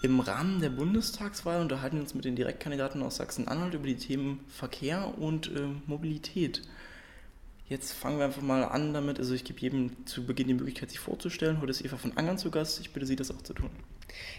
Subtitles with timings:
[0.00, 4.44] Im Rahmen der Bundestagswahl unterhalten wir uns mit den Direktkandidaten aus Sachsen-Anhalt über die Themen
[4.46, 6.62] Verkehr und äh, Mobilität.
[7.68, 9.18] Jetzt fangen wir einfach mal an damit.
[9.18, 11.60] Also ich gebe jedem zu Beginn die Möglichkeit, sich vorzustellen.
[11.60, 12.80] Heute ist Eva von Angern zu Gast.
[12.80, 13.70] Ich bitte Sie, das auch zu tun.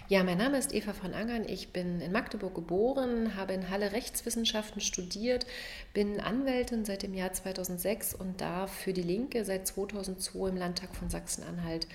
[0.08, 1.44] Ja, mein Name ist Eva von Angern.
[1.46, 5.46] Ich bin in Magdeburg geboren, habe in Halle Rechtswissenschaften studiert,
[5.94, 10.96] bin Anwältin seit dem Jahr 2006 und darf für die Linke seit 2002 im Landtag
[10.96, 11.86] von Sachsen-Anhalt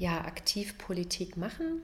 [0.00, 1.82] ja, aktiv Politik machen.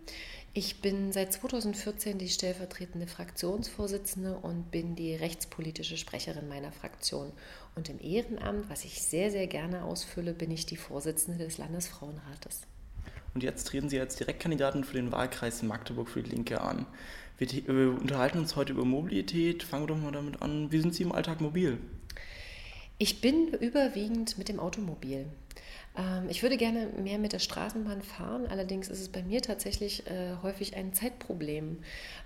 [0.55, 7.31] Ich bin seit 2014 die stellvertretende Fraktionsvorsitzende und bin die rechtspolitische Sprecherin meiner Fraktion.
[7.75, 12.63] Und im Ehrenamt, was ich sehr, sehr gerne ausfülle, bin ich die Vorsitzende des Landesfrauenrates.
[13.35, 16.87] Und jetzt treten Sie als Direktkandidatin für den Wahlkreis Magdeburg für die Linke an.
[17.37, 19.63] Wir, wir unterhalten uns heute über Mobilität.
[19.63, 20.73] Fangen wir doch mal damit an.
[20.73, 21.77] Wie sind Sie im Alltag mobil?
[22.99, 25.27] Ich bin überwiegend mit dem Automobil.
[25.99, 30.07] Ähm, ich würde gerne mehr mit der Straßenbahn fahren, allerdings ist es bei mir tatsächlich
[30.07, 31.79] äh, häufig ein Zeitproblem.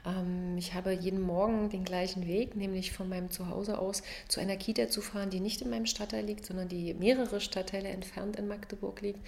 [0.06, 4.57] Ähm, ich habe jeden Morgen den gleichen Weg, nämlich von meinem Zuhause aus zu einer
[4.57, 8.46] Kita zu fahren, die nicht in meinem Stadtteil liegt, sondern die mehrere Stadtteile entfernt in
[8.46, 9.27] Magdeburg liegt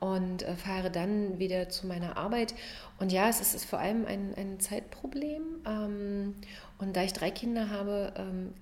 [0.00, 2.54] und äh, fahre dann wieder zu meiner Arbeit.
[2.98, 5.42] Und ja, es ist, vor allem ein, ein Zeitproblem.
[5.66, 6.34] Ähm,
[6.78, 8.12] und da ich drei Kinder habe,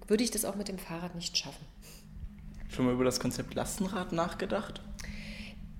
[0.09, 1.67] würde ich das auch mit dem Fahrrad nicht schaffen.
[2.77, 4.83] Schon mal über das Konzept Lastenrad nachgedacht?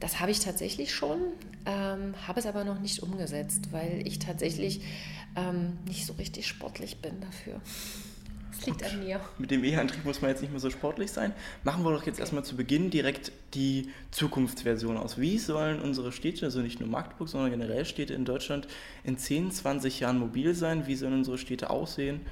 [0.01, 1.19] Das habe ich tatsächlich schon,
[1.67, 4.81] ähm, habe es aber noch nicht umgesetzt, weil ich tatsächlich
[5.37, 7.61] ähm, nicht so richtig sportlich bin dafür.
[8.51, 9.21] Das liegt an mir.
[9.37, 11.35] Mit dem E-Antrieb muss man jetzt nicht mehr so sportlich sein.
[11.65, 12.23] Machen wir doch jetzt okay.
[12.23, 15.21] erstmal zu Beginn direkt die Zukunftsversion aus.
[15.21, 18.69] Wie sollen unsere Städte, also nicht nur Magdeburg, sondern generell Städte in Deutschland
[19.05, 20.87] in 10, 20 Jahren mobil sein?
[20.87, 22.23] Wie sollen unsere Städte aussehen?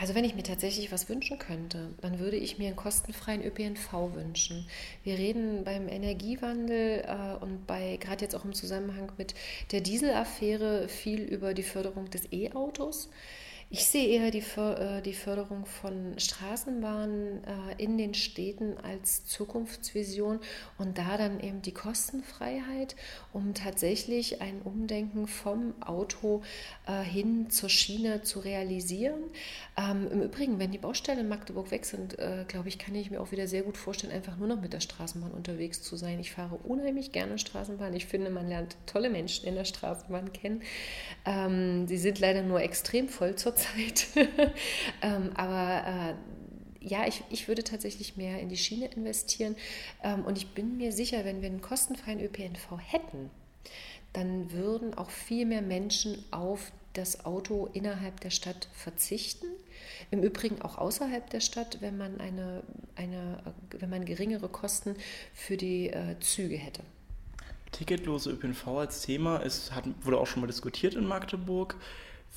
[0.00, 4.14] Also wenn ich mir tatsächlich was wünschen könnte, dann würde ich mir einen kostenfreien ÖPNV
[4.14, 4.64] wünschen.
[5.02, 9.34] Wir reden beim Energiewandel äh, und bei gerade jetzt auch im Zusammenhang mit
[9.72, 13.10] der Dieselaffäre viel über die Förderung des E-Autos.
[13.70, 20.40] Ich sehe eher die, äh, die Förderung von Straßenbahnen äh, in den Städten als Zukunftsvision
[20.78, 22.96] und da dann eben die Kostenfreiheit,
[23.34, 26.40] um tatsächlich ein Umdenken vom Auto
[26.86, 29.20] äh, hin zur Schiene zu realisieren.
[29.76, 32.16] Ähm, Im Übrigen, wenn die Baustellen in Magdeburg weg sind,
[32.48, 34.80] glaube ich, kann ich mir auch wieder sehr gut vorstellen, einfach nur noch mit der
[34.80, 36.18] Straßenbahn unterwegs zu sein.
[36.20, 37.94] Ich fahre unheimlich gerne Straßenbahn.
[37.94, 40.62] Ich finde, man lernt tolle Menschen in der Straßenbahn kennen.
[41.26, 44.06] Ähm, sie sind leider nur extrem voll zur Zeit.
[45.02, 46.14] ähm, aber äh,
[46.80, 49.56] ja, ich, ich würde tatsächlich mehr in die Schiene investieren.
[50.02, 53.30] Ähm, und ich bin mir sicher, wenn wir einen kostenfreien ÖPNV hätten,
[54.12, 59.46] dann würden auch viel mehr Menschen auf das Auto innerhalb der Stadt verzichten.
[60.10, 62.62] Im Übrigen auch außerhalb der Stadt, wenn man, eine,
[62.96, 63.42] eine,
[63.78, 64.96] wenn man geringere Kosten
[65.34, 66.82] für die äh, Züge hätte.
[67.72, 71.76] Ticketlose ÖPNV als Thema ist, hat, wurde auch schon mal diskutiert in Magdeburg.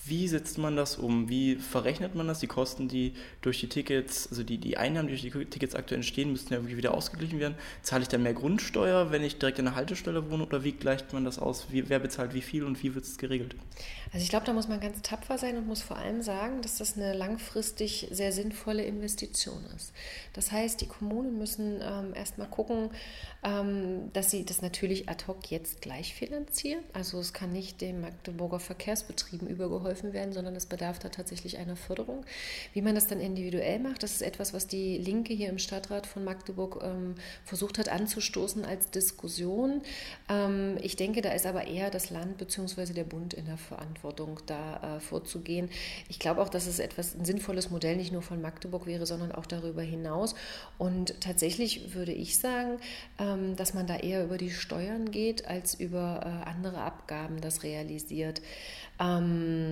[0.03, 1.29] Wie setzt man das um?
[1.29, 2.39] Wie verrechnet man das?
[2.39, 5.99] Die Kosten, die durch die Tickets, also die, die Einnahmen, die durch die Tickets aktuell
[5.99, 7.55] entstehen, müssten ja irgendwie wieder ausgeglichen werden.
[7.83, 11.13] Zahle ich dann mehr Grundsteuer, wenn ich direkt in der Haltestelle wohne oder wie gleicht
[11.13, 11.67] man das aus?
[11.69, 13.55] Wie, wer bezahlt wie viel und wie wird es geregelt?
[14.11, 16.77] Also ich glaube, da muss man ganz tapfer sein und muss vor allem sagen, dass
[16.79, 19.93] das eine langfristig sehr sinnvolle Investition ist.
[20.33, 22.89] Das heißt, die Kommunen müssen ähm, erstmal gucken,
[23.43, 26.83] ähm, dass sie das natürlich ad hoc jetzt gleich finanzieren.
[26.91, 29.47] Also es kann nicht den Magdeburger Verkehrsbetrieben
[29.81, 32.25] übergeholfen werden, sondern es bedarf da tatsächlich einer Förderung.
[32.73, 36.05] Wie man das dann individuell macht, das ist etwas, was die Linke hier im Stadtrat
[36.05, 39.81] von Magdeburg ähm, versucht hat anzustoßen als Diskussion.
[40.29, 42.93] Ähm, ich denke, da ist aber eher das Land bzw.
[42.93, 45.69] der Bund in der Verantwortung, da äh, vorzugehen.
[46.09, 49.31] Ich glaube auch, dass es etwas ein sinnvolles Modell nicht nur von Magdeburg wäre, sondern
[49.31, 50.35] auch darüber hinaus.
[50.77, 52.77] Und tatsächlich würde ich sagen,
[53.17, 57.41] äh, ähm, dass man da eher über die Steuern geht, als über äh, andere Abgaben
[57.41, 58.41] das realisiert.
[58.99, 59.70] Ähm,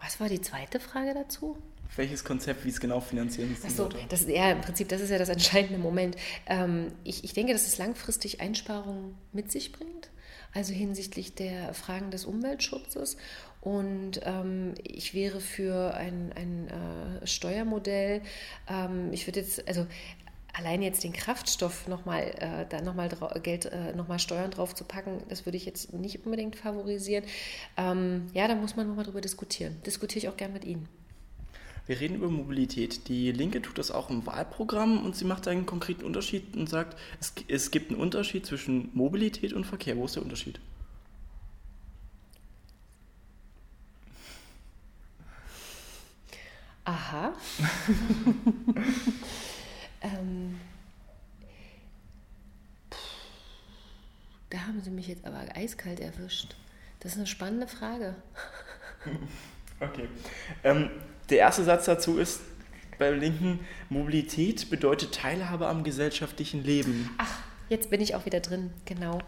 [0.00, 1.56] was war die zweite Frage dazu?
[1.96, 3.64] Welches Konzept, wie es genau finanzieren ist?
[3.64, 6.16] Achso, das ist ja im Prinzip, das ist ja das entscheidende Moment.
[6.46, 10.10] Ähm, ich, ich denke, dass es langfristig Einsparungen mit sich bringt,
[10.52, 13.16] also hinsichtlich der Fragen des Umweltschutzes.
[13.60, 18.22] Und ähm, ich wäre für ein, ein äh, Steuermodell,
[18.68, 19.86] ähm, ich würde jetzt, also
[20.54, 23.10] allein jetzt den Kraftstoff nochmal äh, da nochmal
[23.42, 27.24] Geld, äh, nochmal Steuern drauf zu packen, das würde ich jetzt nicht unbedingt favorisieren.
[27.76, 29.76] Ähm, ja, da muss man nochmal drüber diskutieren.
[29.84, 30.88] Diskutiere ich auch gern mit Ihnen.
[31.86, 33.08] Wir reden über Mobilität.
[33.08, 36.98] Die Linke tut das auch im Wahlprogramm und sie macht einen konkreten Unterschied und sagt,
[37.20, 39.96] es, es gibt einen Unterschied zwischen Mobilität und Verkehr.
[39.96, 40.60] Wo ist der Unterschied?
[46.86, 47.32] Aha.
[50.04, 50.60] Ähm,
[54.50, 56.54] da haben sie mich jetzt aber eiskalt erwischt.
[57.00, 58.14] Das ist eine spannende Frage.
[59.80, 60.08] Okay.
[60.62, 60.88] Ähm,
[61.28, 62.40] der erste Satz dazu ist
[62.98, 63.58] bei Linken,
[63.88, 67.10] Mobilität bedeutet Teilhabe am gesellschaftlichen Leben.
[67.18, 69.18] Ach, Jetzt bin ich auch wieder drin, genau.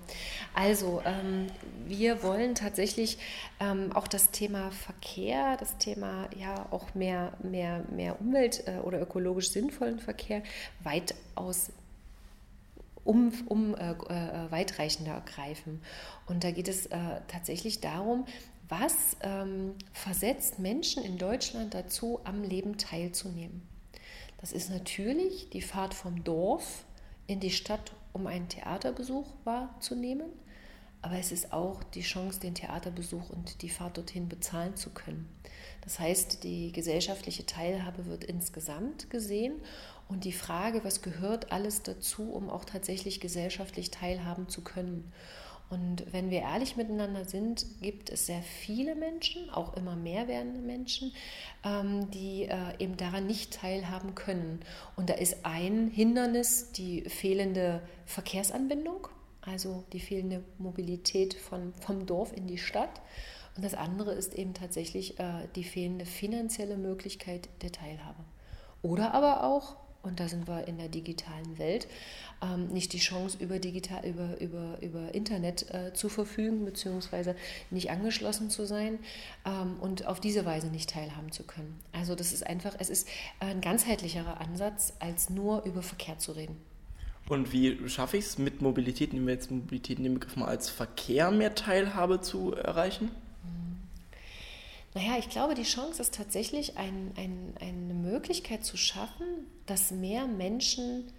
[0.55, 1.47] Also, ähm,
[1.87, 3.19] wir wollen tatsächlich
[3.61, 9.01] ähm, auch das Thema Verkehr, das Thema ja auch mehr, mehr, mehr Umwelt- äh, oder
[9.01, 10.43] ökologisch sinnvollen Verkehr
[10.83, 11.71] weitaus
[13.05, 15.81] um, um äh, äh, weitreichender ergreifen.
[16.27, 16.99] Und da geht es äh,
[17.29, 18.27] tatsächlich darum,
[18.69, 23.63] was ähm, versetzt Menschen in Deutschland dazu, am Leben teilzunehmen.
[24.41, 26.85] Das ist natürlich die Fahrt vom Dorf
[27.27, 30.31] in die Stadt um einen Theaterbesuch wahrzunehmen,
[31.03, 35.29] aber es ist auch die Chance, den Theaterbesuch und die Fahrt dorthin bezahlen zu können.
[35.83, 39.61] Das heißt, die gesellschaftliche Teilhabe wird insgesamt gesehen
[40.09, 45.13] und die Frage, was gehört alles dazu, um auch tatsächlich gesellschaftlich teilhaben zu können.
[45.69, 50.61] Und wenn wir ehrlich miteinander sind, gibt es sehr viele Menschen, auch immer mehr werdende
[50.61, 51.13] Menschen,
[51.65, 54.61] ähm, die äh, eben daran nicht teilhaben können.
[54.95, 59.09] Und da ist ein Hindernis die fehlende Verkehrsanbindung,
[59.41, 63.03] also die fehlende Mobilität von, vom Dorf in die Stadt.
[63.57, 68.23] Und das andere ist eben tatsächlich äh, die fehlende finanzielle Möglichkeit der Teilhabe.
[68.83, 69.77] Oder aber auch
[70.07, 71.87] und da sind wir in der digitalen Welt,
[72.43, 77.35] ähm, nicht die Chance, über, digital, über, über, über Internet äh, zu verfügen, beziehungsweise
[77.71, 78.99] nicht angeschlossen zu sein
[79.45, 81.79] ähm, und auf diese Weise nicht teilhaben zu können.
[81.93, 83.09] Also das ist einfach, es ist
[83.41, 86.57] ein ganzheitlicherer Ansatz, als nur über Verkehr zu reden.
[87.29, 90.47] Und wie schaffe ich es mit Mobilität, nehmen wir jetzt Mobilität in dem Begriff mal
[90.47, 93.11] als Verkehr mehr Teilhabe zu erreichen?
[94.97, 99.27] Naja, ich glaube, die Chance ist tatsächlich ein, ein, eine Möglichkeit zu schaffen,
[99.67, 101.13] dass mehr Menschen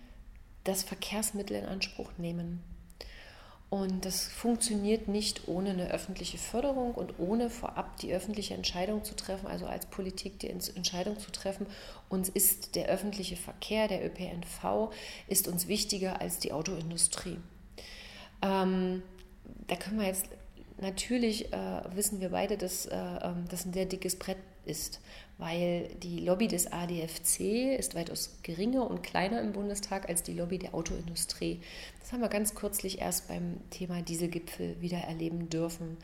[0.64, 2.64] das Verkehrsmittel in Anspruch nehmen.
[3.70, 9.16] Und das funktioniert nicht ohne eine öffentliche Förderung und ohne vorab die öffentliche Entscheidung zu
[9.16, 11.68] treffen, also als Politik die Entscheidung zu treffen,
[12.10, 14.92] uns ist der öffentliche Verkehr, der ÖPNV,
[15.28, 17.38] ist uns wichtiger als die Autoindustrie.
[18.42, 19.04] Ähm,
[19.68, 20.30] da können wir jetzt
[20.80, 25.00] natürlich äh, wissen wir beide, dass äh, ähm, das ein sehr dickes Brett ist,
[25.38, 30.60] weil die Lobby des ADFC ist weitaus geringer und kleiner im Bundestag als die Lobby
[30.60, 31.62] der Autoindustrie.
[32.00, 35.98] Das haben wir ganz kürzlich erst beim Thema Dieselgipfel wieder erleben dürfen.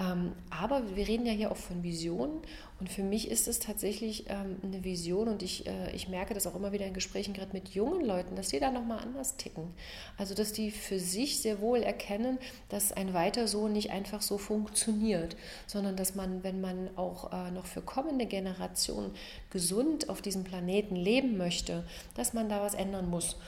[0.00, 2.42] Ähm, aber wir reden ja hier auch von Visionen
[2.84, 6.46] und für mich ist es tatsächlich ähm, eine Vision und ich, äh, ich merke das
[6.46, 9.72] auch immer wieder in Gesprächen gerade mit jungen Leuten, dass die da nochmal anders ticken.
[10.18, 12.36] Also dass die für sich sehr wohl erkennen,
[12.68, 15.34] dass ein Weiter so nicht einfach so funktioniert,
[15.66, 19.12] sondern dass man, wenn man auch äh, noch für kommende Generationen
[19.48, 23.38] gesund auf diesem Planeten leben möchte, dass man da was ändern muss.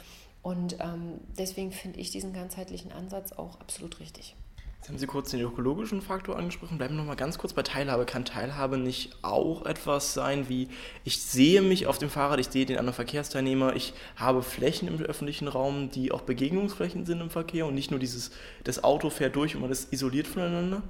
[0.41, 4.35] Und ähm, deswegen finde ich diesen ganzheitlichen Ansatz auch absolut richtig.
[4.87, 6.79] Jetzt haben Sie kurz den ökologischen Faktor angesprochen.
[6.79, 8.07] Bleiben wir noch mal ganz kurz bei Teilhabe.
[8.07, 10.69] Kann Teilhabe nicht auch etwas sein wie,
[11.03, 15.01] ich sehe mich auf dem Fahrrad, ich sehe den anderen Verkehrsteilnehmer, ich habe Flächen im
[15.01, 18.31] öffentlichen Raum, die auch Begegnungsflächen sind im Verkehr und nicht nur dieses,
[18.63, 20.85] das Auto fährt durch und man ist isoliert voneinander?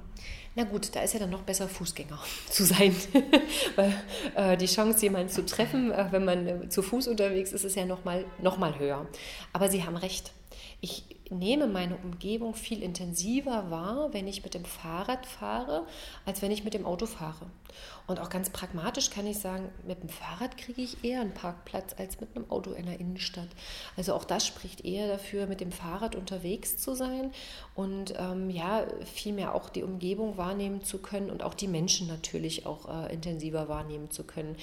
[0.53, 2.19] Na gut, da ist ja dann noch besser Fußgänger
[2.51, 2.95] zu sein,
[3.75, 3.93] weil
[4.35, 7.75] äh, die Chance, jemanden zu treffen, äh, wenn man äh, zu Fuß unterwegs ist, ist
[7.75, 9.07] ja noch mal, noch mal höher.
[9.53, 10.33] Aber Sie haben recht.
[10.81, 15.85] Ich nehme meine Umgebung viel intensiver wahr, wenn ich mit dem Fahrrad fahre,
[16.25, 17.45] als wenn ich mit dem Auto fahre.
[18.07, 21.93] Und auch ganz pragmatisch kann ich sagen, mit dem Fahrrad kriege ich eher einen Parkplatz
[21.97, 23.49] als mit einem Auto in der Innenstadt.
[23.97, 27.31] Also auch das spricht eher dafür, mit dem Fahrrad unterwegs zu sein
[27.75, 32.65] und ähm, ja, vielmehr auch die Umgebung wahrnehmen zu können und auch die Menschen natürlich
[32.65, 34.55] auch äh, intensiver wahrnehmen zu können.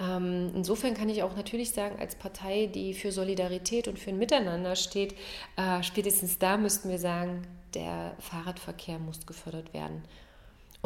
[0.00, 4.18] Ähm, insofern kann ich auch natürlich sagen, als Partei, die für Solidarität und für ein
[4.18, 5.14] Miteinander steht,
[5.56, 10.02] äh, spätestens da müssten wir sagen, der Fahrradverkehr muss gefördert werden.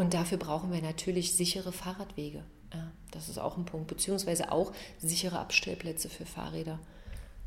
[0.00, 2.42] Und dafür brauchen wir natürlich sichere Fahrradwege.
[2.73, 6.78] Ja, das ist auch ein Punkt, beziehungsweise auch sichere Abstellplätze für Fahrräder.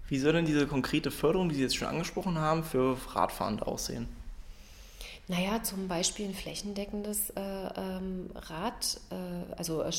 [0.07, 4.07] Wie soll denn diese konkrete Förderung, die Sie jetzt schon angesprochen haben, für Radfahrende aussehen?
[5.27, 9.91] Naja, zum Beispiel ein flächendeckendes äh, ähm, Rad, äh, also äh,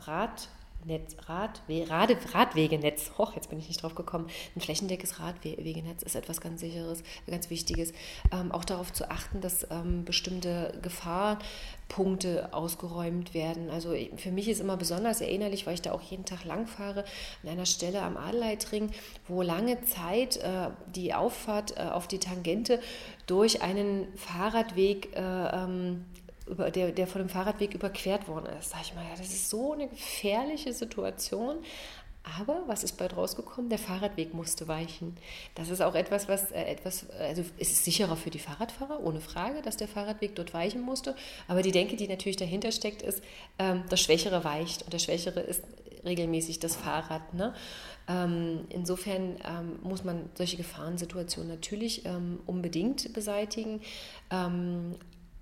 [0.00, 0.50] Rad,
[0.86, 6.14] Netz, Radwe Rade, Radwegenetz, hoch, jetzt bin ich nicht drauf gekommen, ein flächendeckes Radwegenetz ist
[6.14, 7.92] etwas ganz Sicheres, ganz Wichtiges.
[8.32, 13.68] Ähm, auch darauf zu achten, dass ähm, bestimmte Gefahrpunkte ausgeräumt werden.
[13.68, 17.04] Also für mich ist immer besonders erinnerlich, weil ich da auch jeden Tag lang fahre,
[17.42, 18.90] an einer Stelle am Adelheitring,
[19.26, 22.80] wo lange Zeit äh, die Auffahrt äh, auf die Tangente
[23.26, 26.04] durch einen Fahrradweg äh, ähm,
[26.46, 28.70] über, der, der von dem Fahrradweg überquert worden ist.
[28.70, 31.56] Sag ich mal, ja, das ist so eine gefährliche Situation.
[32.38, 33.70] Aber was ist bald rausgekommen?
[33.70, 35.16] Der Fahrradweg musste weichen.
[35.54, 39.20] Das ist auch etwas, was äh, etwas, also es ist sicherer für die Fahrradfahrer, ohne
[39.20, 41.14] Frage, dass der Fahrradweg dort weichen musste.
[41.46, 43.22] Aber die Denke, die natürlich dahinter steckt, ist,
[43.60, 45.62] ähm, das Schwächere weicht und der Schwächere ist
[46.04, 47.32] regelmäßig das Fahrrad.
[47.32, 47.54] Ne?
[48.08, 53.80] Ähm, insofern ähm, muss man solche Gefahrensituationen natürlich ähm, unbedingt beseitigen.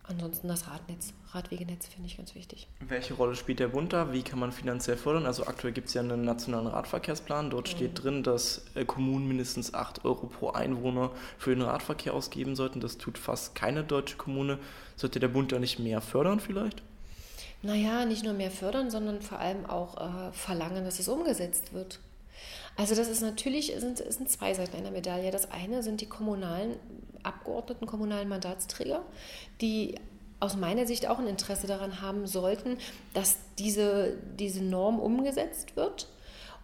[0.06, 2.68] Ansonsten das Radnetz, Radwegenetz finde ich ganz wichtig.
[2.80, 4.12] Welche Rolle spielt der Bund da?
[4.12, 5.24] Wie kann man finanziell fördern?
[5.24, 7.48] Also aktuell gibt es ja einen nationalen Radverkehrsplan.
[7.48, 7.76] Dort mhm.
[7.76, 12.80] steht drin, dass äh, Kommunen mindestens 8 Euro pro Einwohner für den Radverkehr ausgeben sollten.
[12.80, 14.58] Das tut fast keine deutsche Kommune.
[14.96, 16.82] Sollte der Bund da nicht mehr fördern vielleicht?
[17.62, 21.98] Naja, nicht nur mehr fördern, sondern vor allem auch äh, verlangen, dass es umgesetzt wird.
[22.76, 25.30] Also das ist natürlich, sind, sind zwei Seiten einer Medaille.
[25.30, 26.76] Das eine sind die kommunalen
[27.22, 29.02] Abgeordneten, kommunalen Mandatsträger,
[29.60, 29.94] die
[30.40, 32.76] aus meiner Sicht auch ein Interesse daran haben sollten,
[33.14, 36.08] dass diese, diese Norm umgesetzt wird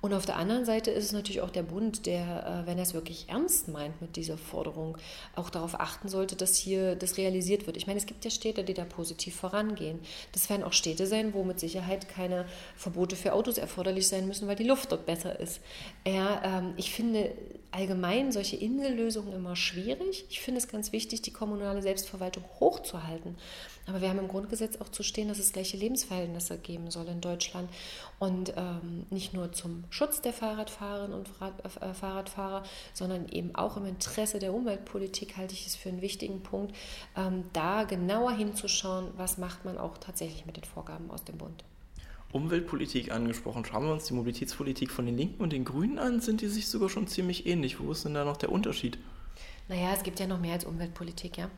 [0.03, 2.85] und auf der anderen Seite ist es natürlich auch der Bund, der, äh, wenn er
[2.85, 4.97] es wirklich ernst meint mit dieser Forderung,
[5.35, 7.77] auch darauf achten sollte, dass hier das realisiert wird.
[7.77, 9.99] Ich meine, es gibt ja Städte, die da positiv vorangehen.
[10.33, 14.49] Das werden auch Städte sein, wo mit Sicherheit keine Verbote für Autos erforderlich sein müssen,
[14.49, 15.61] weil die Luft dort besser ist.
[16.07, 17.33] Ja, ähm, ich finde
[17.71, 20.25] allgemein solche Insellösungen immer schwierig.
[20.31, 23.37] Ich finde es ganz wichtig, die kommunale Selbstverwaltung hochzuhalten.
[23.91, 27.21] Aber wir haben im Grundgesetz auch zu stehen, dass es gleiche Lebensverhältnisse geben soll in
[27.21, 27.69] Deutschland.
[28.21, 31.29] Und ähm, nicht nur zum Schutz der Fahrradfahrerinnen und
[31.81, 32.63] äh, Fahrradfahrer,
[32.95, 36.73] sondern eben auch im Interesse der Umweltpolitik halte ich es für einen wichtigen Punkt,
[37.17, 41.65] ähm, da genauer hinzuschauen, was macht man auch tatsächlich mit den Vorgaben aus dem Bund.
[42.33, 43.65] Umweltpolitik angesprochen.
[43.65, 46.69] Schauen wir uns die Mobilitätspolitik von den Linken und den Grünen an, sind die sich
[46.69, 47.81] sogar schon ziemlich ähnlich.
[47.81, 48.99] Wo ist denn da noch der Unterschied?
[49.69, 51.49] Naja, es gibt ja noch mehr als Umweltpolitik, ja.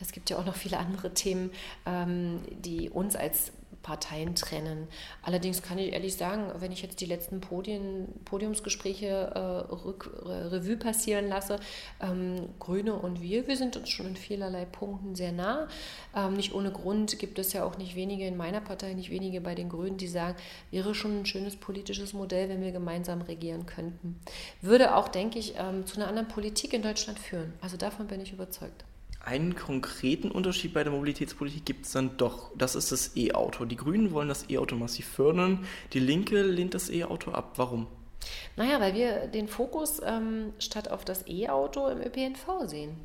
[0.00, 1.50] Es gibt ja auch noch viele andere Themen,
[1.86, 3.52] ähm, die uns als
[3.84, 4.88] Parteien trennen.
[5.22, 10.76] Allerdings kann ich ehrlich sagen, wenn ich jetzt die letzten Podien, Podiumsgespräche äh, rück, Revue
[10.76, 11.60] passieren lasse,
[12.00, 15.68] ähm, Grüne und wir, wir sind uns schon in vielerlei Punkten sehr nah.
[16.16, 19.40] Ähm, nicht ohne Grund gibt es ja auch nicht wenige in meiner Partei, nicht wenige
[19.40, 20.36] bei den Grünen, die sagen,
[20.70, 24.18] wäre schon ein schönes politisches Modell, wenn wir gemeinsam regieren könnten.
[24.62, 27.52] Würde auch, denke ich, ähm, zu einer anderen Politik in Deutschland führen.
[27.60, 28.84] Also davon bin ich überzeugt
[29.24, 32.50] einen konkreten Unterschied bei der Mobilitätspolitik gibt es dann doch.
[32.56, 33.64] Das ist das E-Auto.
[33.64, 37.54] Die Grünen wollen das E-Auto massiv fördern, die Linke lehnt das E-Auto ab.
[37.56, 37.86] Warum?
[38.56, 42.96] Naja, weil wir den Fokus ähm, statt auf das E-Auto im ÖPNV sehen.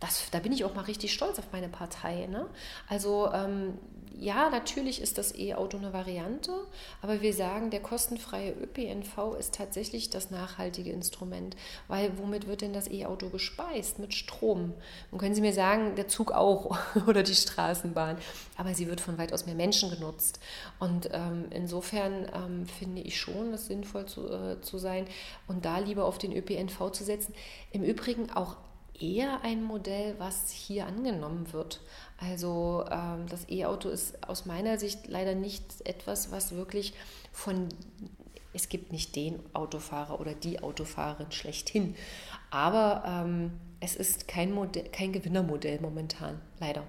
[0.00, 2.26] Das, da bin ich auch mal richtig stolz auf meine Partei.
[2.26, 2.46] Ne?
[2.88, 3.78] Also ähm,
[4.20, 6.52] ja, natürlich ist das E-Auto eine Variante,
[7.00, 11.56] aber wir sagen, der kostenfreie ÖPNV ist tatsächlich das nachhaltige Instrument,
[11.88, 13.98] weil womit wird denn das E-Auto gespeist?
[13.98, 14.74] Mit Strom.
[15.10, 16.76] Nun können Sie mir sagen, der Zug auch
[17.06, 18.18] oder die Straßenbahn,
[18.58, 20.38] aber sie wird von weitaus mehr Menschen genutzt.
[20.78, 25.06] Und ähm, insofern ähm, finde ich schon, es sinnvoll zu, äh, zu sein
[25.48, 27.34] und da lieber auf den ÖPNV zu setzen.
[27.72, 28.56] Im Übrigen auch
[29.00, 31.80] eher ein Modell, was hier angenommen wird.
[32.18, 36.92] Also ähm, das E-Auto ist aus meiner Sicht leider nicht etwas, was wirklich
[37.32, 37.68] von,
[38.52, 41.94] es gibt nicht den Autofahrer oder die Autofahrerin schlechthin,
[42.50, 46.84] aber ähm, es ist kein, Modell, kein Gewinnermodell momentan, leider.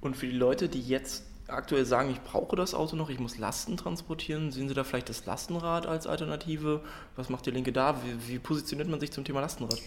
[0.00, 3.38] Und für die Leute, die jetzt aktuell sagen, ich brauche das Auto noch, ich muss
[3.38, 6.82] Lasten transportieren, sehen Sie da vielleicht das Lastenrad als Alternative?
[7.14, 8.02] Was macht die Linke da?
[8.02, 9.80] Wie, wie positioniert man sich zum Thema Lastenrad?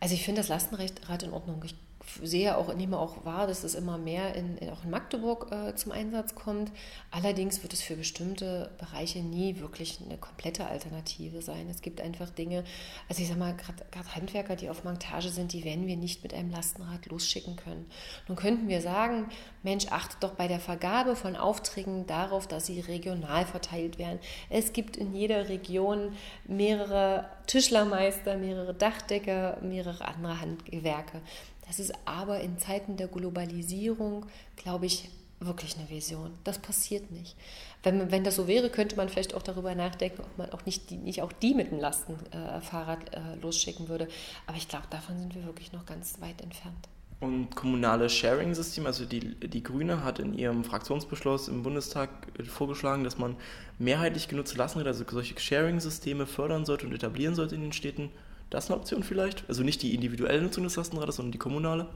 [0.00, 1.62] Also ich finde das Lastenrad in Ordnung.
[1.64, 1.74] Ich
[2.22, 5.74] sehe auch, nehme auch wahr, dass es immer mehr in, in auch in Magdeburg äh,
[5.74, 6.72] zum Einsatz kommt.
[7.10, 11.68] Allerdings wird es für bestimmte Bereiche nie wirklich eine komplette Alternative sein.
[11.68, 12.64] Es gibt einfach Dinge,
[13.08, 13.54] also ich sage mal,
[13.90, 17.86] gerade Handwerker, die auf Montage sind, die werden wir nicht mit einem Lastenrad losschicken können.
[18.28, 19.26] Nun könnten wir sagen,
[19.62, 24.20] Mensch, achtet doch bei der Vergabe von Aufträgen darauf, dass sie regional verteilt werden.
[24.48, 26.12] Es gibt in jeder Region
[26.46, 31.20] mehrere Tischlermeister, mehrere Dachdecker, mehrere andere Handwerke.
[31.70, 35.08] Das ist aber in Zeiten der Globalisierung, glaube ich,
[35.38, 36.32] wirklich eine Vision.
[36.42, 37.36] Das passiert nicht.
[37.84, 40.90] Wenn, wenn das so wäre, könnte man vielleicht auch darüber nachdenken, ob man auch nicht,
[40.90, 44.08] die, nicht auch die mit einem Lastenfahrrad äh, losschicken würde.
[44.48, 46.88] Aber ich glaube, davon sind wir wirklich noch ganz weit entfernt.
[47.20, 52.10] Und kommunale Sharing-System, also die, die Grüne hat in ihrem Fraktionsbeschluss im Bundestag
[52.48, 53.36] vorgeschlagen, dass man
[53.78, 58.10] mehrheitlich genutzte Lastenräder, also solche Sharing-Systeme fördern sollte und etablieren sollte in den Städten.
[58.50, 59.48] Das eine Option vielleicht?
[59.48, 61.86] Also nicht die individuelle Nutzung des Lastenrades, sondern die kommunale?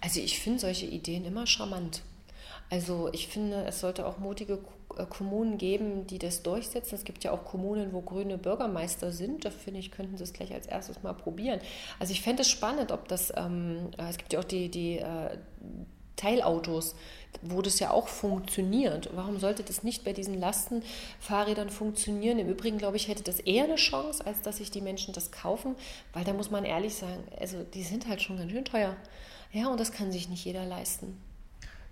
[0.00, 2.02] Also ich finde solche Ideen immer charmant.
[2.70, 4.58] Also ich finde, es sollte auch mutige
[4.96, 6.96] äh, Kommunen geben, die das durchsetzen.
[6.96, 9.44] Es gibt ja auch Kommunen, wo grüne Bürgermeister sind.
[9.44, 11.60] Da finde ich, könnten sie es gleich als erstes mal probieren.
[12.00, 14.98] Also ich fände es spannend, ob das, ähm, äh, es gibt ja auch die, die
[14.98, 15.38] äh,
[16.16, 16.94] Teilautos,
[17.42, 19.10] wo das ja auch funktioniert.
[19.14, 22.38] Warum sollte das nicht bei diesen Lastenfahrrädern funktionieren?
[22.38, 25.30] Im Übrigen, glaube ich, hätte das eher eine Chance, als dass sich die Menschen das
[25.30, 25.76] kaufen,
[26.12, 28.96] weil da muss man ehrlich sagen, also die sind halt schon ganz schön teuer.
[29.52, 31.20] Ja, und das kann sich nicht jeder leisten.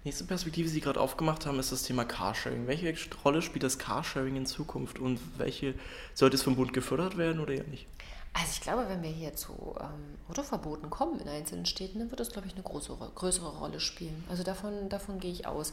[0.04, 2.66] Nächste Perspektive, die Sie gerade aufgemacht haben, ist das Thema Carsharing.
[2.66, 5.74] Welche Rolle spielt das Carsharing in Zukunft und welche
[6.12, 7.86] sollte es vom Bund gefördert werden oder eher nicht?
[8.34, 12.18] Also ich glaube, wenn wir hier zu ähm, Autoverboten kommen in einzelnen Städten, dann wird
[12.18, 14.24] das, glaube ich, eine größere, größere Rolle spielen.
[14.28, 15.72] Also davon, davon gehe ich aus.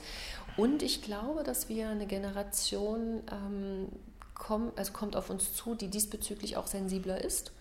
[0.58, 3.88] Und ich glaube, dass wir eine Generation ähm,
[4.36, 7.52] kommen, also kommt auf uns zu, die diesbezüglich auch sensibler ist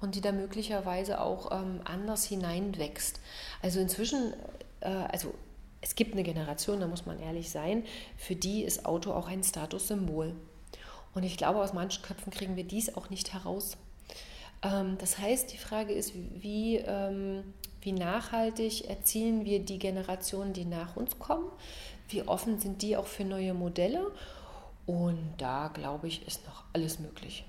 [0.00, 3.18] und die da möglicherweise auch ähm, anders hineinwächst.
[3.60, 4.34] Also inzwischen,
[4.80, 5.34] äh, also
[5.80, 7.84] es gibt eine Generation, da muss man ehrlich sein,
[8.16, 10.34] für die ist Auto auch ein Statussymbol.
[11.12, 13.76] Und ich glaube, aus manchen Köpfen kriegen wir dies auch nicht heraus.
[14.64, 17.44] Ähm, das heißt, die Frage ist, wie, ähm,
[17.82, 21.50] wie nachhaltig erzielen wir die Generationen, die nach uns kommen?
[22.08, 24.10] Wie offen sind die auch für neue Modelle?
[24.86, 27.44] Und da, glaube ich, ist noch alles möglich.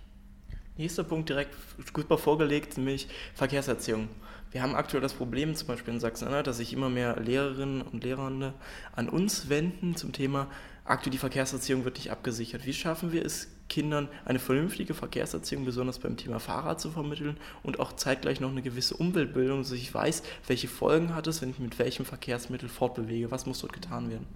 [0.78, 1.56] Nächster Punkt direkt
[1.94, 4.10] gut vorgelegt, nämlich Verkehrserziehung.
[4.52, 8.04] Wir haben aktuell das Problem, zum Beispiel in Sachsen-Anhalt, dass sich immer mehr Lehrerinnen und
[8.04, 8.54] Lehrende
[8.94, 10.50] an uns wenden zum Thema,
[10.84, 12.66] aktuell die Verkehrserziehung wird nicht abgesichert.
[12.66, 17.80] Wie schaffen wir es, Kindern eine vernünftige Verkehrserziehung, besonders beim Thema Fahrrad zu vermitteln und
[17.80, 21.60] auch zeitgleich noch eine gewisse Umweltbildung, dass ich weiß, welche Folgen hat es, wenn ich
[21.60, 24.28] mit welchem Verkehrsmittel fortbewege, was muss dort getan werden.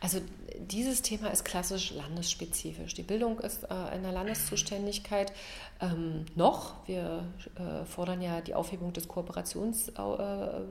[0.00, 0.20] Also
[0.58, 2.94] dieses Thema ist klassisch landesspezifisch.
[2.94, 5.32] Die Bildung ist äh, in der Landeszuständigkeit
[5.80, 6.86] ähm, noch.
[6.86, 7.24] Wir
[7.56, 9.92] äh, fordern ja die Aufhebung des Kooperations, äh,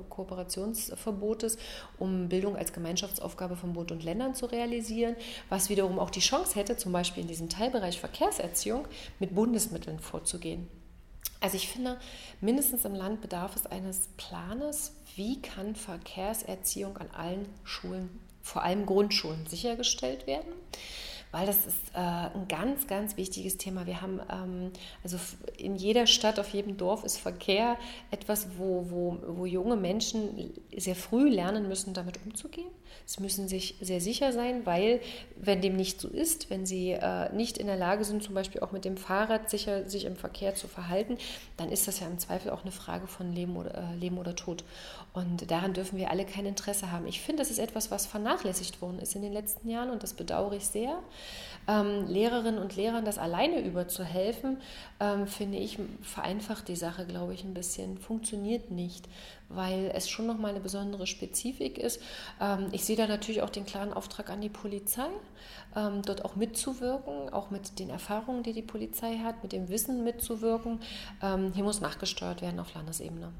[0.09, 1.57] Kooperationsverbotes,
[1.97, 5.15] um Bildung als Gemeinschaftsaufgabe von Bund und Ländern zu realisieren,
[5.49, 8.87] was wiederum auch die Chance hätte, zum Beispiel in diesem Teilbereich Verkehrserziehung
[9.19, 10.67] mit Bundesmitteln vorzugehen.
[11.39, 11.99] Also ich finde,
[12.39, 18.85] mindestens im Land bedarf es eines Planes, wie kann Verkehrserziehung an allen Schulen vor allem
[18.85, 20.53] Grundschulen sichergestellt werden
[21.33, 23.87] weil das ist äh, ein ganz, ganz wichtiges Thema.
[23.87, 24.71] Wir haben, ähm,
[25.03, 25.17] also
[25.57, 27.75] in jeder Stadt, auf jedem Dorf ist Verkehr
[28.11, 32.69] etwas, wo, wo, wo junge Menschen sehr früh lernen müssen, damit umzugehen.
[33.05, 35.01] Sie müssen sich sehr sicher sein, weil
[35.35, 38.61] wenn dem nicht so ist, wenn sie äh, nicht in der Lage sind, zum Beispiel
[38.61, 41.17] auch mit dem Fahrrad sicher sich im Verkehr zu verhalten,
[41.57, 44.35] dann ist das ja im Zweifel auch eine Frage von Leben oder, äh, Leben oder
[44.35, 44.63] Tod.
[45.13, 47.07] Und daran dürfen wir alle kein Interesse haben.
[47.07, 50.13] Ich finde, das ist etwas, was vernachlässigt worden ist in den letzten Jahren und das
[50.13, 50.99] bedauere ich sehr.
[51.67, 54.57] Ähm, Lehrerinnen und Lehrern das alleine überzuhelfen,
[54.99, 57.97] ähm, finde ich, vereinfacht die Sache, glaube ich, ein bisschen.
[57.97, 59.07] Funktioniert nicht,
[59.47, 62.01] weil es schon nochmal eine besondere Spezifik ist.
[62.41, 65.07] Ähm, ich sehe da natürlich auch den klaren Auftrag an die Polizei,
[65.75, 70.03] ähm, dort auch mitzuwirken, auch mit den Erfahrungen, die die Polizei hat, mit dem Wissen
[70.03, 70.81] mitzuwirken.
[71.21, 73.31] Ähm, hier muss nachgesteuert werden auf Landesebene.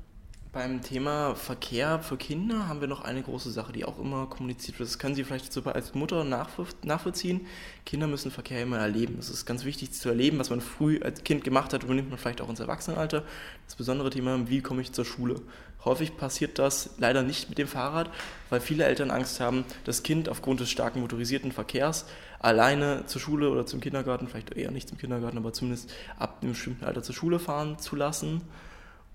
[0.54, 4.78] Beim Thema Verkehr für Kinder haben wir noch eine große Sache, die auch immer kommuniziert
[4.78, 4.88] wird.
[4.88, 7.48] Das können Sie vielleicht sogar als Mutter nachvollziehen.
[7.88, 9.18] Kinder müssen Verkehr immer erleben.
[9.18, 12.20] Es ist ganz wichtig zu erleben, was man früh als Kind gemacht hat, übernimmt man
[12.20, 13.24] vielleicht auch ins Erwachsenenalter.
[13.66, 15.42] Das besondere Thema, wie komme ich zur Schule?
[15.86, 18.12] Häufig passiert das leider nicht mit dem Fahrrad,
[18.52, 22.06] weil viele Eltern Angst haben, das Kind aufgrund des starken motorisierten Verkehrs
[22.38, 26.52] alleine zur Schule oder zum Kindergarten, vielleicht eher nicht zum Kindergarten, aber zumindest ab einem
[26.52, 28.44] bestimmten Alter zur Schule fahren zu lassen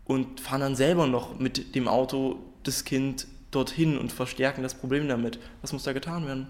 [0.08, 5.06] und fahren dann selber noch mit dem Auto das Kind dorthin und verstärken das Problem
[5.06, 5.38] damit.
[5.62, 6.48] Was muss da getan werden?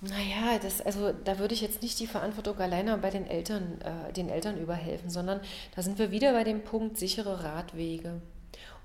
[0.00, 4.12] Naja, das, also da würde ich jetzt nicht die Verantwortung alleine bei den Eltern, äh,
[4.12, 5.40] den Eltern überhelfen, sondern
[5.76, 8.20] da sind wir wieder bei dem Punkt sichere Radwege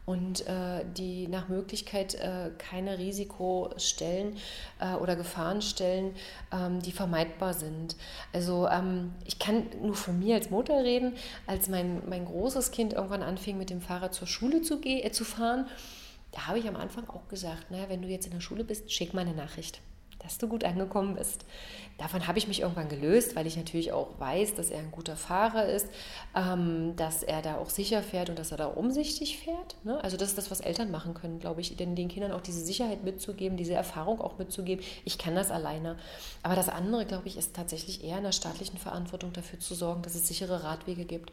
[0.08, 4.38] und äh, die nach Möglichkeit äh, keine Risikostellen
[4.80, 6.15] äh, oder Gefahrenstellen,
[6.52, 7.98] ähm, die vermeidbar sind.
[8.32, 11.13] Also ähm, ich kann nur von mir als Mutter reden,
[11.46, 15.26] als mein, mein großes Kind irgendwann anfing, mit dem Fahrrad zur Schule zu, äh, zu
[15.26, 15.67] fahren,
[16.32, 18.89] da habe ich am Anfang auch gesagt, naja, wenn du jetzt in der Schule bist,
[18.89, 19.82] schick mal eine Nachricht
[20.19, 21.45] dass du gut angekommen bist.
[21.97, 25.15] Davon habe ich mich irgendwann gelöst, weil ich natürlich auch weiß, dass er ein guter
[25.15, 25.88] Fahrer ist,
[26.36, 29.75] ähm, dass er da auch sicher fährt und dass er da umsichtig fährt.
[29.84, 30.03] Ne?
[30.03, 32.62] Also das ist das, was Eltern machen können, glaube ich, denn den Kindern auch diese
[32.62, 34.86] Sicherheit mitzugeben, diese Erfahrung auch mitzugeben.
[35.06, 35.97] Ich kann das alleine.
[36.43, 40.03] Aber das andere, glaube ich, ist tatsächlich eher in der staatlichen Verantwortung dafür zu sorgen,
[40.03, 41.32] dass es sichere Radwege gibt.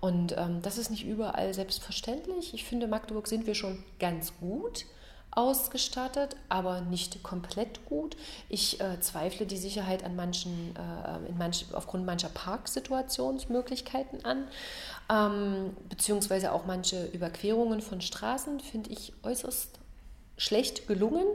[0.00, 2.54] Und ähm, das ist nicht überall selbstverständlich.
[2.54, 4.86] Ich finde, in Magdeburg sind wir schon ganz gut
[5.36, 8.16] ausgestattet, aber nicht komplett gut.
[8.48, 14.48] Ich äh, zweifle die Sicherheit an manchen, äh, in manch, aufgrund mancher Parksituationsmöglichkeiten an,
[15.12, 19.78] ähm, beziehungsweise auch manche Überquerungen von Straßen finde ich äußerst
[20.38, 21.26] schlecht gelungen.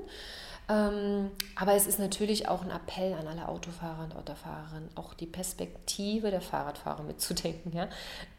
[0.68, 5.26] Ähm, aber es ist natürlich auch ein Appell an alle Autofahrer und Autofahrerinnen, auch die
[5.28, 7.72] Perspektive der Fahrradfahrer mitzudenken.
[7.76, 7.88] Ja?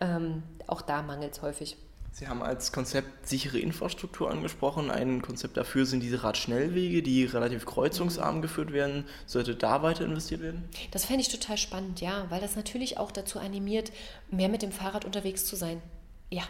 [0.00, 1.76] Ähm, auch da mangelt es häufig.
[2.14, 4.90] Sie haben als Konzept sichere Infrastruktur angesprochen.
[4.90, 9.06] Ein Konzept dafür sind diese Radschnellwege, die relativ kreuzungsarm geführt werden.
[9.24, 10.68] Sollte da weiter investiert werden?
[10.90, 13.92] Das fände ich total spannend, ja, weil das natürlich auch dazu animiert,
[14.30, 15.80] mehr mit dem Fahrrad unterwegs zu sein.
[16.28, 16.42] Ja.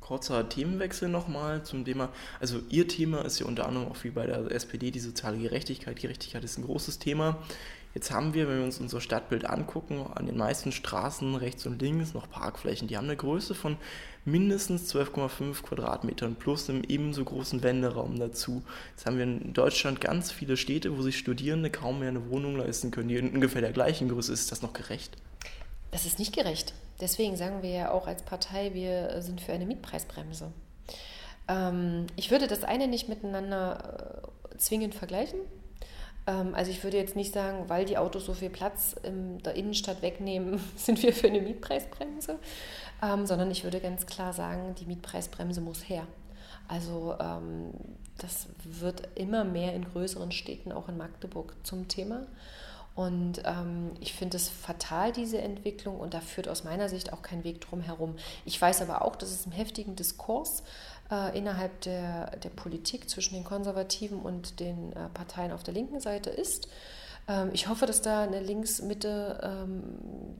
[0.00, 2.10] Kurzer Themenwechsel nochmal zum Thema.
[2.38, 5.98] Also Ihr Thema ist ja unter anderem auch wie bei der SPD die soziale Gerechtigkeit.
[5.98, 7.38] Gerechtigkeit ist ein großes Thema.
[7.94, 11.80] Jetzt haben wir, wenn wir uns unser Stadtbild angucken, an den meisten Straßen rechts und
[11.82, 12.88] links noch Parkflächen.
[12.88, 13.76] Die haben eine Größe von
[14.24, 18.62] mindestens 12,5 Quadratmetern plus einem ebenso großen Wenderaum dazu.
[18.92, 22.56] Jetzt haben wir in Deutschland ganz viele Städte, wo sich Studierende kaum mehr eine Wohnung
[22.56, 24.40] leisten können, die in ungefähr der gleichen Größe ist.
[24.40, 25.16] Ist das noch gerecht?
[25.90, 26.72] Das ist nicht gerecht.
[27.00, 30.52] Deswegen sagen wir ja auch als Partei, wir sind für eine Mietpreisbremse.
[31.48, 35.40] Ähm, ich würde das eine nicht miteinander äh, zwingend vergleichen.
[36.26, 39.54] Ähm, also ich würde jetzt nicht sagen, weil die Autos so viel Platz in der
[39.54, 42.38] Innenstadt wegnehmen, sind wir für eine Mietpreisbremse,
[43.02, 46.06] ähm, sondern ich würde ganz klar sagen, die Mietpreisbremse muss her.
[46.68, 47.72] Also ähm,
[48.18, 52.26] das wird immer mehr in größeren Städten, auch in Magdeburg, zum Thema.
[52.94, 57.22] Und ähm, ich finde es fatal, diese Entwicklung, und da führt aus meiner Sicht auch
[57.22, 58.16] kein Weg drum herum.
[58.44, 60.62] Ich weiß aber auch, dass es im heftigen Diskurs
[61.12, 66.00] äh, innerhalb der, der Politik zwischen den Konservativen und den äh, Parteien auf der linken
[66.00, 66.68] Seite ist.
[67.28, 70.38] Ähm, ich hoffe, dass da eine Links-Mitte ähm,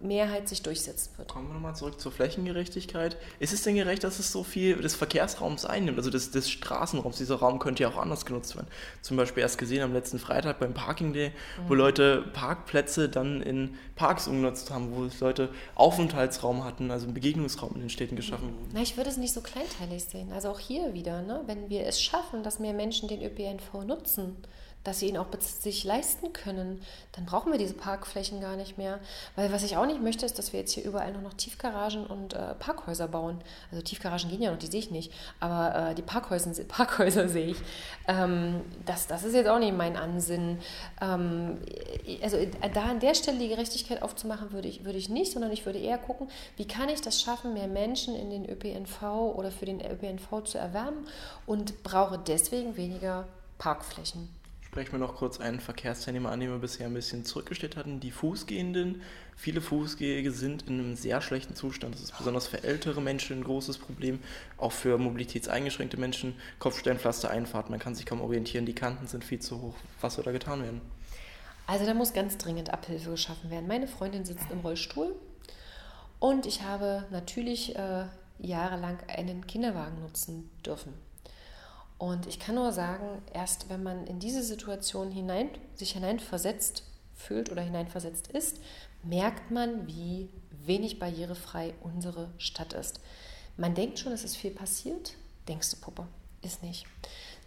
[0.00, 1.28] Mehrheit sich durchsetzen wird.
[1.28, 3.16] Kommen wir nochmal zurück zur Flächengerechtigkeit.
[3.38, 7.18] Ist es denn gerecht, dass es so viel des Verkehrsraums einnimmt, also des, des Straßenraums?
[7.18, 8.66] Dieser Raum könnte ja auch anders genutzt werden.
[9.02, 11.68] Zum Beispiel erst gesehen am letzten Freitag beim Parking Day, mhm.
[11.68, 17.74] wo Leute Parkplätze dann in Parks umgenutzt haben, wo Leute Aufenthaltsraum hatten, also einen Begegnungsraum
[17.74, 18.70] in den Städten geschaffen wurden.
[18.72, 20.32] Na, ich würde es nicht so kleinteilig sehen.
[20.32, 21.42] Also auch hier wieder, ne?
[21.46, 24.36] wenn wir es schaffen, dass mehr Menschen den ÖPNV nutzen,
[24.84, 29.00] dass sie ihn auch sich leisten können, dann brauchen wir diese Parkflächen gar nicht mehr.
[29.34, 32.06] Weil was ich auch nicht möchte, ist, dass wir jetzt hier überall nur noch Tiefgaragen
[32.06, 33.40] und äh, Parkhäuser bauen.
[33.70, 35.10] Also Tiefgaragen gehen ja noch, die sehe ich nicht.
[35.40, 37.56] Aber äh, die Parkhäuser, Parkhäuser sehe ich.
[38.06, 40.60] Ähm, das, das ist jetzt auch nicht mein Ansinnen.
[41.00, 41.58] Ähm,
[42.22, 42.36] also
[42.74, 45.78] da an der Stelle die Gerechtigkeit aufzumachen, würde ich, würde ich nicht, sondern ich würde
[45.78, 49.02] eher gucken, wie kann ich das schaffen, mehr Menschen in den ÖPNV
[49.34, 51.06] oder für den ÖPNV zu erwärmen
[51.46, 54.43] und brauche deswegen weniger Parkflächen
[54.74, 58.00] sprechen wir noch kurz einen Verkehrsteilnehmer an, den wir bisher ein bisschen zurückgestellt hatten.
[58.00, 59.02] Die Fußgehenden.
[59.36, 61.94] Viele Fußgehende sind in einem sehr schlechten Zustand.
[61.94, 64.18] Das ist besonders für ältere Menschen ein großes Problem.
[64.58, 66.34] Auch für mobilitätseingeschränkte Menschen.
[66.58, 68.66] Kopfsteinpflaster, Einfahrt, man kann sich kaum orientieren.
[68.66, 69.76] Die Kanten sind viel zu hoch.
[70.00, 70.80] Was soll da getan werden?
[71.68, 73.68] Also da muss ganz dringend Abhilfe geschaffen werden.
[73.68, 75.14] Meine Freundin sitzt im Rollstuhl
[76.18, 78.06] und ich habe natürlich äh,
[78.40, 80.94] jahrelang einen Kinderwagen nutzen dürfen.
[82.04, 86.82] Und ich kann nur sagen, erst wenn man in diese Situation hinein, sich hineinversetzt
[87.14, 88.58] fühlt oder hineinversetzt ist,
[89.02, 93.00] merkt man, wie wenig barrierefrei unsere Stadt ist.
[93.56, 95.14] Man denkt schon, es ist viel passiert.
[95.48, 96.06] Denkst du, Puppe?
[96.42, 96.84] Ist nicht.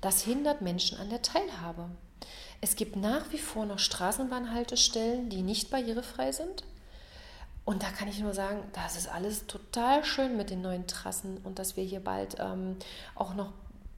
[0.01, 1.91] Das hindert Menschen an der Teilhabe.
[2.59, 6.63] Es gibt nach wie vor noch Straßenbahnhaltestellen, die nicht barrierefrei sind.
[7.63, 11.37] Und da kann ich nur sagen, das ist alles total schön mit den neuen Trassen
[11.43, 12.77] und dass wir hier bald ähm,
[13.13, 13.53] auch noch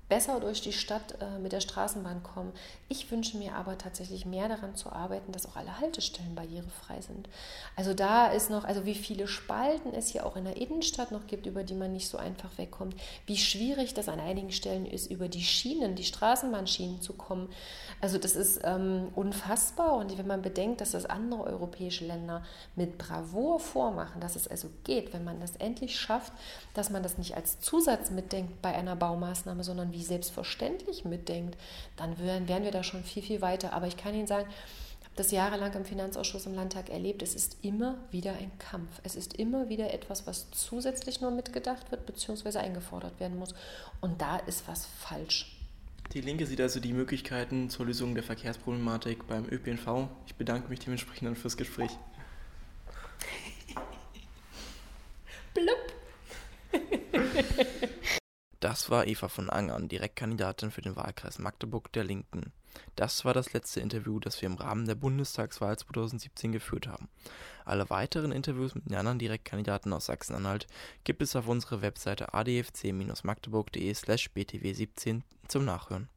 [0.10, 2.52] besser durch die Stadt äh, mit der Straßenbahn kommen.
[2.90, 7.30] Ich wünsche mir aber tatsächlich mehr daran zu arbeiten, dass auch alle Haltestellen barrierefrei sind.
[7.76, 11.28] Also da ist noch, also wie viele Spalten es hier auch in der Innenstadt noch
[11.28, 12.96] gibt, über die man nicht so einfach wegkommt,
[13.28, 17.50] wie schwierig das an einigen Stellen ist, über die Schienen, die Straßenbahnschienen zu kommen.
[18.02, 22.44] Also das ist ähm, unfassbar und wenn man bedenkt, dass das andere europäische Länder
[22.76, 26.34] mit Bravour vormachen, dass es also geht, wenn man das endlich schafft,
[26.74, 31.58] dass man das nicht als Zusatz mitdenkt bei einer Baumaßnahme, sondern wie wie selbstverständlich mitdenkt,
[31.98, 33.74] dann wären, wären wir da schon viel, viel weiter.
[33.74, 37.36] Aber ich kann Ihnen sagen, ich habe das jahrelang im Finanzausschuss im Landtag erlebt, es
[37.36, 39.02] ist immer wieder ein Kampf.
[39.04, 42.60] Es ist immer wieder etwas, was zusätzlich nur mitgedacht wird bzw.
[42.60, 43.54] eingefordert werden muss.
[44.00, 45.56] Und da ist was falsch.
[46.14, 50.08] Die Linke sieht also die Möglichkeiten zur Lösung der Verkehrsproblematik beim ÖPNV.
[50.26, 51.92] Ich bedanke mich dementsprechend dann fürs Gespräch.
[55.54, 55.78] Blub.
[58.60, 62.52] Das war Eva von Angern, Direktkandidatin für den Wahlkreis Magdeburg der Linken.
[62.96, 67.08] Das war das letzte Interview, das wir im Rahmen der Bundestagswahl 2017 geführt haben.
[67.64, 70.68] Alle weiteren Interviews mit den anderen Direktkandidaten aus Sachsen-Anhalt
[71.06, 76.10] gibt es auf unserer Webseite adfc-magdeburg.de slash btw17 zum Nachhören.